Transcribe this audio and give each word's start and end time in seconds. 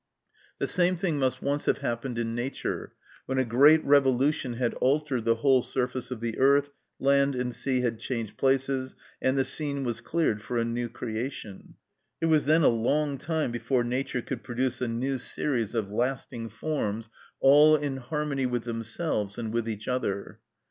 The 0.57 0.65
same 0.67 0.95
thing 0.95 1.19
must 1.19 1.43
once 1.43 1.65
have 1.65 1.77
happened 1.77 2.17
in 2.17 2.33
Nature, 2.33 2.95
when 3.27 3.37
a 3.37 3.45
great 3.45 3.85
revolution 3.85 4.53
had 4.53 4.73
altered 4.81 5.25
the 5.25 5.35
whole 5.35 5.61
surface 5.61 6.09
of 6.09 6.21
the 6.21 6.39
earth, 6.39 6.71
land 6.99 7.35
and 7.35 7.53
sea 7.53 7.81
had 7.81 7.99
changed 7.99 8.35
places, 8.35 8.95
and 9.21 9.37
the 9.37 9.43
scene 9.43 9.83
was 9.83 10.01
cleared 10.01 10.41
for 10.41 10.57
a 10.57 10.65
new 10.65 10.89
creation. 10.89 11.75
It 12.19 12.25
was 12.25 12.45
then 12.47 12.63
a 12.63 12.67
long 12.67 13.19
time 13.19 13.51
before 13.51 13.83
Nature 13.83 14.23
could 14.23 14.41
produce 14.43 14.81
a 14.81 14.87
new 14.87 15.19
series 15.19 15.75
of 15.75 15.91
lasting 15.91 16.49
forms 16.49 17.07
all 17.39 17.75
in 17.75 17.97
harmony 17.97 18.47
with 18.47 18.63
themselves 18.63 19.37
and 19.37 19.53
with 19.53 19.69
each 19.69 19.87
other. 19.87 20.39